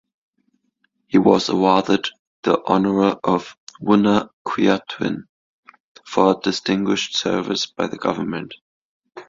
[1.09, 2.07] He was awarded
[2.41, 5.27] the honour of "Wunna Kyawhtin"
[6.07, 8.55] for distinguished service by the government.